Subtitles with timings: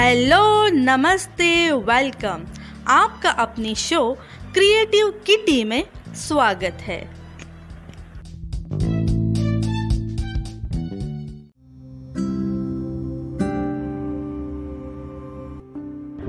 [0.00, 2.46] Hello, नमस्ते, welcome.
[2.88, 4.12] आपका अपनी शो
[4.54, 5.84] क्रिएटिव किटी में
[6.14, 7.10] स्वागत है।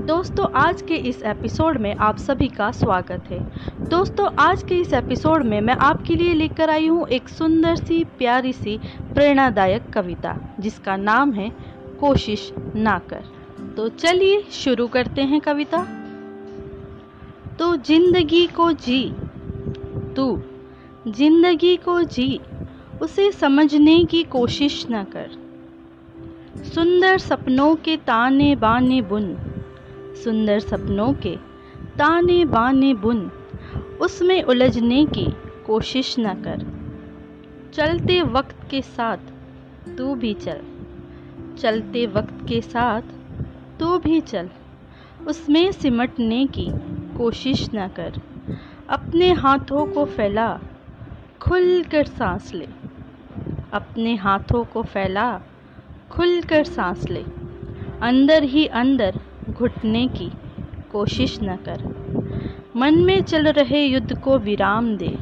[0.06, 3.40] दोस्तों, आज के इस एपिसोड में आप सभी का स्वागत है।
[3.88, 8.04] दोस्तों, आज के इस एपिसोड में मैं आपके लिए लेकर आई हूँ एक सुंदर सी,
[8.04, 8.78] प्यारी सी,
[9.14, 11.52] प्रेरणादायक कविता, जिसका नाम है
[12.00, 13.31] कोशिश ना कर।
[13.76, 15.78] तो चलिए शुरू करते हैं कविता।
[17.58, 19.12] तो ज़िंदगी को जी,
[20.16, 20.42] तू
[21.08, 22.40] ज़िंदगी को जी,
[23.02, 25.30] उसे समझने की कोशिश न कर।
[26.64, 29.36] सुंदर सपनों के ताने बाने बुन,
[30.24, 31.36] सुंदर सपनों के
[31.98, 33.30] ताने बाने बुन,
[34.00, 35.26] उसमें उलझने की
[35.66, 36.66] कोशिश न कर।
[37.74, 39.32] चलते वक्त के साथ
[39.98, 40.60] तू भी चल,
[41.58, 43.02] चलते वक्त के साथ
[43.82, 44.50] तू भी चल,
[45.26, 46.68] उसमें सिमटने की
[47.18, 48.12] कोशिश न कर।
[48.90, 50.60] अपने हाथों को फैला
[51.40, 52.68] खुल कर सांस ले।
[53.72, 55.40] अपने हाथों को फैला
[56.10, 57.24] खुल कर सांस ले।
[58.02, 60.32] अंदर ही अंदर घुटने की
[60.92, 61.84] कोशिश न कर।
[62.76, 65.18] मन में चल रहे युद्ध को विराम दे।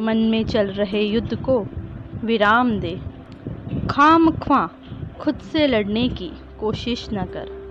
[0.00, 1.66] मन में चल रहे युद्ध को
[2.24, 3.00] विराम दे।
[3.90, 4.70] खाम ख्वा
[5.20, 7.63] खुद से लड़ने की कोशिश न कर।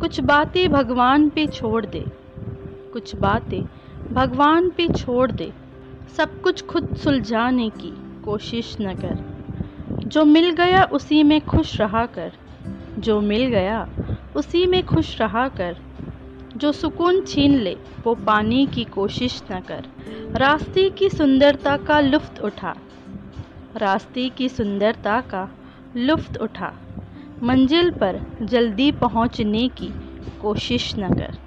[0.00, 2.04] कुछ बातें भगवान पे छोड़ दे।
[2.92, 3.62] कुछ बातें
[4.12, 5.52] भगवान पे छोड़ दे।
[6.16, 9.30] सब कुछ खुद सुलझाने की कोशिश न कर।
[10.04, 12.32] जो मिल गया उसी में खुश रहा कर।
[12.98, 13.88] जो मिल गया
[14.36, 15.76] उसी में खुश रहा कर।
[16.56, 19.84] जो सुकून छीन ले, वो पाने की कोशिश न कर।
[20.36, 22.74] रास्ते की सुंदरता का लुफ्त उठा।
[23.76, 25.50] रास्ते की सुंदरता का
[25.96, 26.74] लुफ्त उठा।
[27.42, 29.92] मंजिल पर जल्दी पहुँचने की
[30.42, 31.38] कोशिश न कर।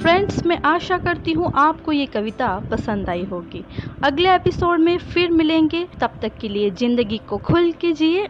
[0.00, 3.64] फ्रेंड्स, मैं आशा करती हूँ आपको ये कविता पसंद आई होगी।
[4.04, 8.24] अगले एपिसोड में फिर मिलेंगे। तब तक के लिए ज़िंदगी को खुल के जिए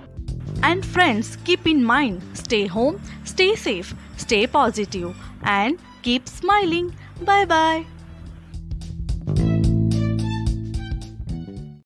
[0.65, 5.15] and friends keep in mind stay home stay safe stay positive
[5.49, 6.91] and keep smiling
[7.27, 7.85] bye bye